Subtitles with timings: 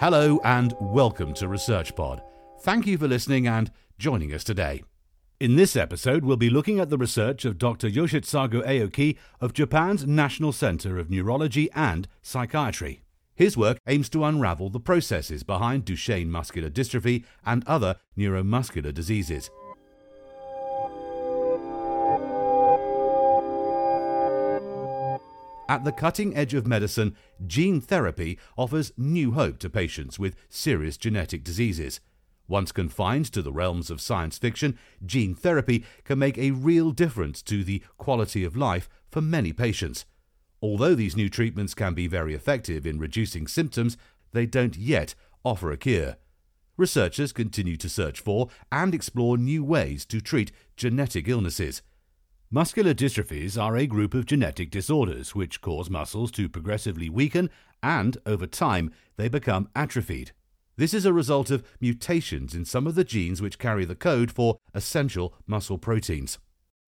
[0.00, 2.22] Hello and welcome to ResearchPod.
[2.62, 4.82] Thank you for listening and joining us today.
[5.38, 7.86] In this episode, we'll be looking at the research of Dr.
[7.86, 13.02] Yoshitsugu Aoki of Japan's National Center of Neurology and Psychiatry.
[13.34, 19.50] His work aims to unravel the processes behind Duchenne muscular dystrophy and other neuromuscular diseases.
[25.70, 27.14] At the cutting edge of medicine,
[27.46, 32.00] gene therapy offers new hope to patients with serious genetic diseases.
[32.48, 37.40] Once confined to the realms of science fiction, gene therapy can make a real difference
[37.42, 40.06] to the quality of life for many patients.
[40.60, 43.96] Although these new treatments can be very effective in reducing symptoms,
[44.32, 45.14] they don't yet
[45.44, 46.16] offer a cure.
[46.76, 51.80] Researchers continue to search for and explore new ways to treat genetic illnesses.
[52.52, 57.48] Muscular dystrophies are a group of genetic disorders which cause muscles to progressively weaken
[57.80, 60.32] and, over time, they become atrophied.
[60.76, 64.32] This is a result of mutations in some of the genes which carry the code
[64.32, 66.38] for essential muscle proteins.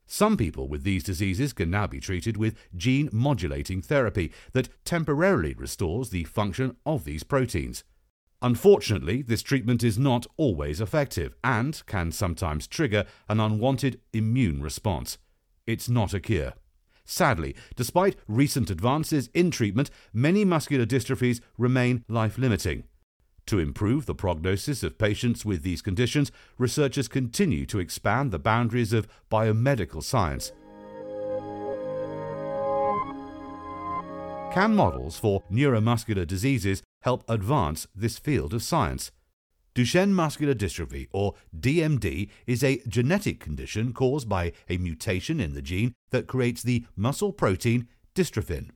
[0.05, 5.55] Some people with these diseases can now be treated with gene modulating therapy that temporarily
[5.55, 7.85] restores the function of these proteins.
[8.43, 15.19] Unfortunately, this treatment is not always effective and can sometimes trigger an unwanted immune response.
[15.67, 16.55] It's not a cure.
[17.05, 22.85] Sadly, despite recent advances in treatment, many muscular dystrophies remain life limiting.
[23.47, 28.93] To improve the prognosis of patients with these conditions, researchers continue to expand the boundaries
[28.93, 30.53] of biomedical science.
[34.55, 39.11] Can models for neuromuscular diseases help advance this field of science?
[39.75, 45.63] Duchenne muscular dystrophy, or DMD, is a genetic condition caused by a mutation in the
[45.63, 48.71] gene that creates the muscle protein dystrophin.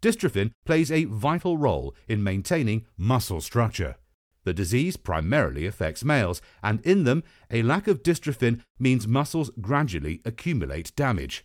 [0.00, 3.96] Dystrophin plays a vital role in maintaining muscle structure.
[4.44, 10.20] The disease primarily affects males, and in them, a lack of dystrophin means muscles gradually
[10.24, 11.44] accumulate damage.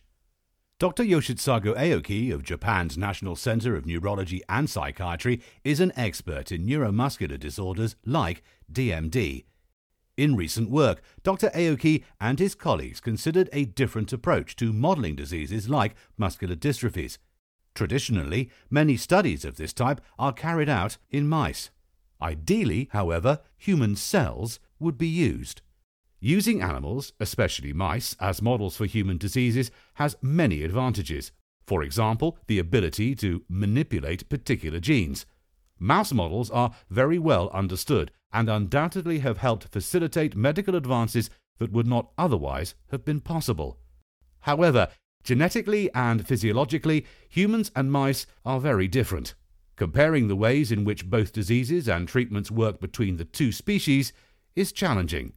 [0.81, 1.03] Dr.
[1.03, 7.40] Yoshitsugu Aoki of Japan's National Center of Neurology and Psychiatry is an expert in neuromuscular
[7.40, 8.42] disorders like
[8.74, 9.46] DMD.
[10.18, 11.52] In recent work, Dr.
[11.52, 17.20] Aoki and his colleagues considered a different approach to modeling diseases like muscular dystrophies.
[17.75, 21.70] Traditionally, many studies of this type are carried out in mice.
[22.20, 25.62] Ideally, however, human cells would be used.
[26.24, 31.32] Using animals, especially mice, as models for human diseases has many advantages.
[31.66, 35.26] For example, the ability to manipulate particular genes.
[35.80, 41.88] Mouse models are very well understood and undoubtedly have helped facilitate medical advances that would
[41.88, 43.80] not otherwise have been possible.
[44.42, 44.90] However,
[45.24, 49.34] genetically and physiologically, humans and mice are very different.
[49.76, 54.14] Comparing the ways in which both diseases and treatments work between the two species
[54.56, 55.34] is challenging.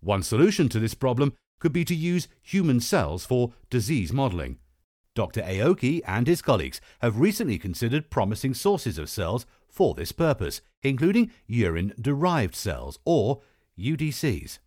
[0.00, 4.58] One solution to this problem could be to use human cells for disease modeling.
[5.14, 5.42] Dr.
[5.42, 11.30] Aoki and his colleagues have recently considered promising sources of cells for this purpose, including
[11.46, 13.42] urine derived cells, or
[13.78, 14.58] UDCs.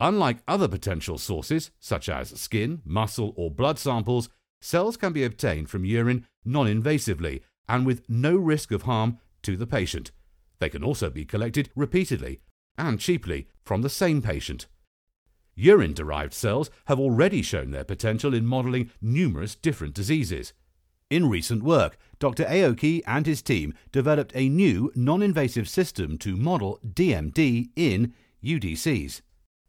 [0.00, 4.28] Unlike other potential sources, such as skin, muscle, or blood samples,
[4.60, 9.56] cells can be obtained from urine non invasively and with no risk of harm to
[9.56, 10.10] the patient.
[10.58, 12.40] They can also be collected repeatedly
[12.76, 14.66] and cheaply from the same patient.
[15.54, 20.52] Urine derived cells have already shown their potential in modelling numerous different diseases.
[21.10, 22.44] In recent work, Dr.
[22.44, 29.20] Aoki and his team developed a new non invasive system to model DMD in UDCs.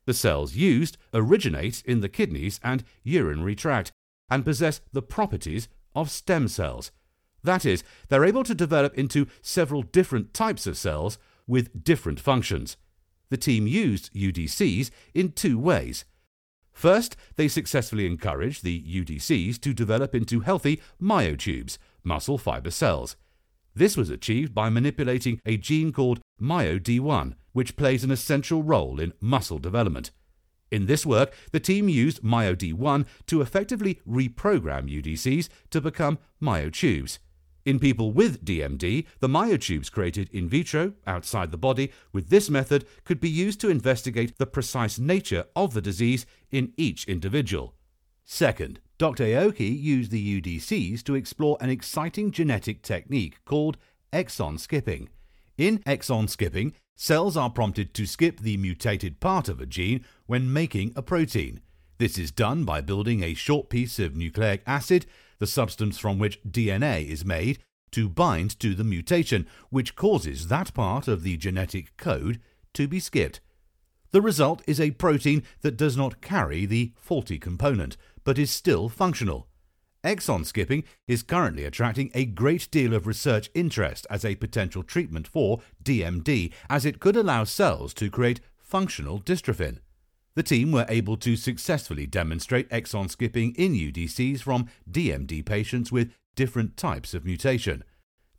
[0.06, 3.92] The cells used originate in the kidneys and urinary tract
[4.30, 6.92] and possess the properties of stem cells.
[7.44, 12.78] That is, they're able to develop into several different types of cells with different functions
[13.34, 16.06] the team used UDCs in two ways.
[16.72, 23.16] First, they successfully encouraged the UDCs to develop into healthy myotubes, muscle fiber cells.
[23.74, 29.14] This was achieved by manipulating a gene called MyoD1, which plays an essential role in
[29.20, 30.12] muscle development.
[30.70, 37.18] In this work, the team used MyoD1 to effectively reprogram UDCs to become myotubes.
[37.66, 42.86] In people with DMD, the myotubes created in vitro, outside the body, with this method
[43.06, 47.74] could be used to investigate the precise nature of the disease in each individual.
[48.26, 49.24] Second, Dr.
[49.24, 53.78] Aoki used the UDCs to explore an exciting genetic technique called
[54.12, 55.10] exon skipping.
[55.58, 60.52] In exon skipping, cells are prompted to skip the mutated part of a gene when
[60.52, 61.62] making a protein.
[61.98, 65.06] This is done by building a short piece of nucleic acid
[65.44, 67.60] the substance from which DNA is made,
[67.92, 72.40] to bind to the mutation, which causes that part of the genetic code
[72.74, 73.42] to be skipped.
[74.12, 78.88] The result is a protein that does not carry the faulty component, but is still
[78.88, 79.50] functional.
[80.02, 85.28] Exon skipping is currently attracting a great deal of research interest as a potential treatment
[85.28, 89.80] for DMD, as it could allow cells to create functional dystrophin.
[90.36, 96.12] The team were able to successfully demonstrate exon skipping in UDCs from DMD patients with
[96.36, 97.84] different types of mutation.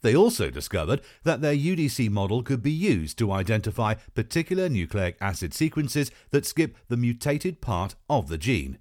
[0.02, 5.54] They also discovered that their UDC model could be used to identify particular nucleic acid
[5.54, 8.78] sequences that skip the mutated part of the gene.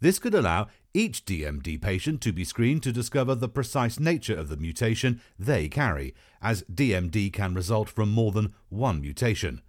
[0.00, 4.48] This could allow each DMD patient to be screened to discover the precise nature of
[4.48, 9.62] the mutation they carry, as DMD can result from more than one mutation.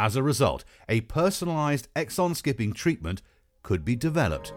[0.00, 3.20] As a result, a personalized exon skipping treatment
[3.62, 4.54] could be developed.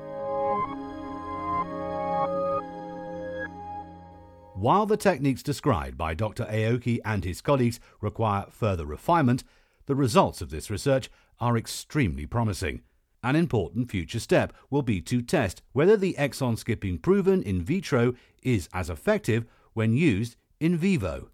[4.55, 6.45] While the techniques described by Dr.
[6.45, 9.43] Aoki and his colleagues require further refinement,
[9.85, 11.11] the results of this research
[11.41, 12.81] are extremely promising.
[13.21, 18.13] An important future step will be to test whether the exon skipping proven in vitro
[18.43, 21.31] is as effective when used in vivo.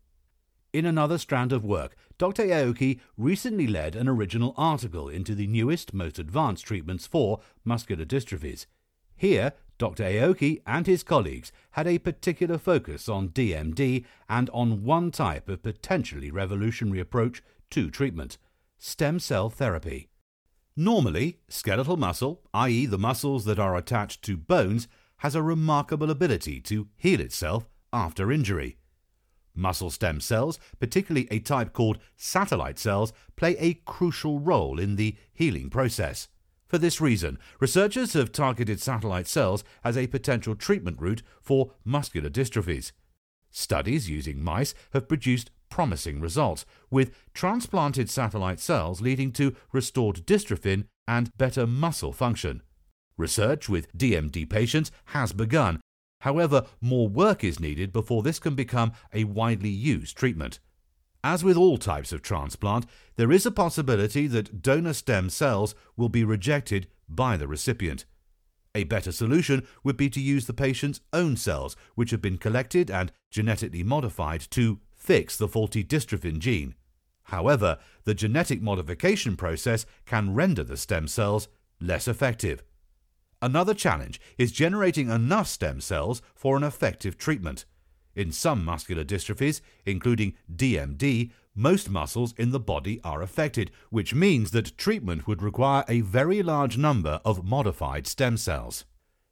[0.72, 2.44] In another strand of work, Dr.
[2.44, 8.68] Aoki recently led an original article into the newest, most advanced treatments for muscular dystrophies.
[9.16, 10.04] Here, Dr.
[10.04, 15.64] Aoki and his colleagues had a particular focus on DMD and on one type of
[15.64, 18.38] potentially revolutionary approach to treatment
[18.78, 20.10] stem cell therapy.
[20.76, 24.88] Normally, skeletal muscle, i.e., the muscles that are attached to bones,
[25.18, 28.78] has a remarkable ability to heal itself after injury.
[29.60, 35.16] Muscle stem cells, particularly a type called satellite cells, play a crucial role in the
[35.34, 36.28] healing process.
[36.68, 42.30] For this reason, researchers have targeted satellite cells as a potential treatment route for muscular
[42.30, 42.92] dystrophies.
[43.52, 50.86] Studies using mice have produced promising results, with transplanted satellite cells leading to restored dystrophin
[51.08, 52.62] and better muscle function.
[53.18, 55.82] Research with DMD patients has begun,
[56.22, 60.60] However, more work is needed before this can become a widely used treatment.
[61.24, 62.86] As with all types of transplant,
[63.16, 68.06] there is a possibility that donor stem cells will be rejected by the recipient.
[68.76, 72.92] A better solution would be to use the patient's own cells, which have been collected
[72.92, 76.76] and genetically modified to fix the faulty dystrophin gene.
[77.24, 81.48] However, the genetic modification process can render the stem cells
[81.82, 82.64] less effective.
[83.42, 87.64] Another challenge is generating enough stem cells for an effective treatment.
[88.14, 94.52] In some muscular dystrophies, including DMD, most muscles in the body are affected, which means
[94.52, 98.84] that treatment would require a very large number of modified stem cells.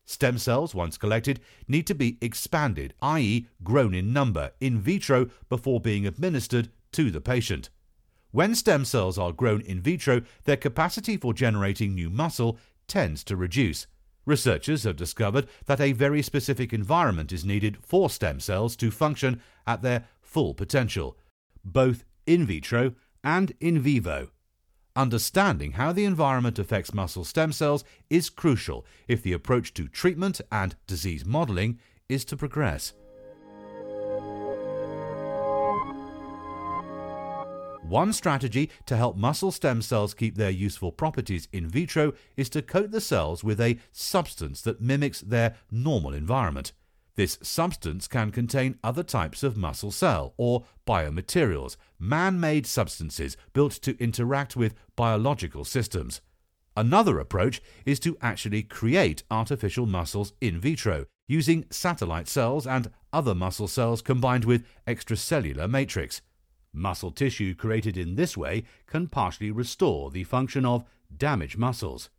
[0.06, 5.82] Stem cells, once collected, need to be expanded, i.e., grown in number, in vitro before
[5.82, 7.70] being administered to the patient.
[8.32, 12.58] When stem cells are grown in vitro, their capacity for generating new muscle
[12.88, 13.86] tends to reduce.
[14.28, 19.42] Researchers have discovered that a very specific environment is needed for stem cells to function
[19.66, 21.18] at their full potential,
[21.64, 22.94] both in vitro
[23.24, 24.30] and in vivo.
[24.98, 30.42] Understanding how the environment affects muscle stem cells is crucial if the approach to treatment
[30.52, 32.94] and disease modeling is to progress.
[37.88, 42.62] One strategy to help muscle stem cells keep their useful properties in vitro is to
[42.62, 46.74] coat the cells with a substance that mimics their normal environment.
[47.16, 53.72] This substance can contain other types of muscle cell or biomaterials, man made substances built
[53.84, 56.20] to interact with biological systems.
[56.76, 63.34] Another approach is to actually create artificial muscles in vitro using satellite cells and other
[63.34, 66.22] muscle cells combined with extracellular matrix.
[66.74, 70.84] Muscle tissue created in this way can partially restore the function of
[71.16, 72.10] damaged muscles.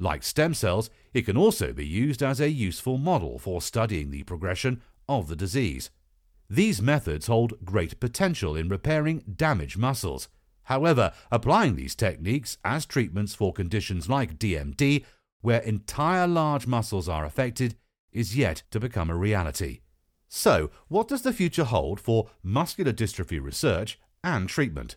[0.00, 4.22] Like stem cells, it can also be used as a useful model for studying the
[4.22, 5.90] progression of the disease.
[6.48, 10.28] These methods hold great potential in repairing damaged muscles.
[10.64, 15.04] However, applying these techniques as treatments for conditions like DMD,
[15.40, 17.74] where entire large muscles are affected,
[18.12, 19.80] is yet to become a reality.
[20.28, 24.96] So, what does the future hold for muscular dystrophy research and treatment.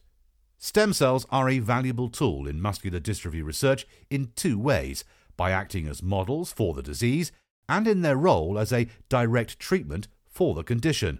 [0.57, 5.03] Stem cells are a valuable tool in muscular dystrophy research in two ways
[5.38, 7.31] by acting as models for the disease
[7.67, 11.19] and in their role as a direct treatment for the condition.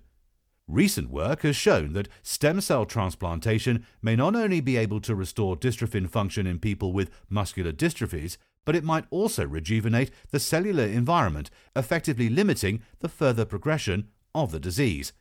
[0.68, 5.58] Recent work has shown that stem cell transplantation may not only be able to restore
[5.58, 11.50] dystrophin function in people with muscular dystrophies, but it might also rejuvenate the cellular environment,
[11.75, 15.13] effectively limiting the further progression of the disease.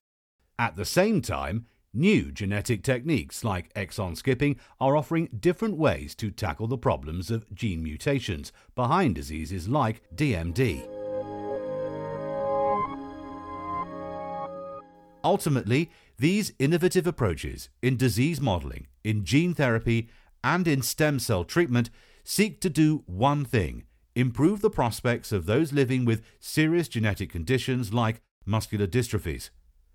[0.58, 6.30] At the same time, new genetic techniques like exon skipping are offering different ways to
[6.30, 10.86] tackle the problems of gene mutations behind diseases like DMD.
[15.22, 20.08] Ultimately, these innovative approaches in disease modeling, in gene therapy,
[20.42, 21.90] and in stem cell treatment
[22.30, 23.82] seek to do one thing
[24.14, 29.50] improve the prospects of those living with serious genetic conditions like muscular dystrophies.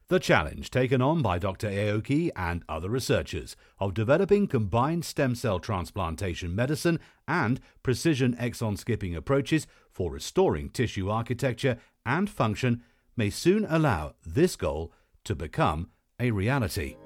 [0.10, 1.70] The challenge taken on by Dr.
[1.70, 9.16] Aoki and other researchers of developing combined stem cell transplantation medicine and precision exon skipping
[9.16, 12.84] approaches for restoring tissue architecture and function
[13.16, 14.92] may soon allow this goal
[15.24, 15.88] to become
[16.20, 16.98] a reality.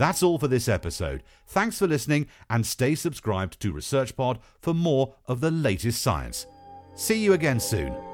[0.00, 1.22] That's all for this episode.
[1.46, 6.46] Thanks for listening and stay subscribed to ResearchPod for more of the latest science.
[6.94, 8.09] See you again soon.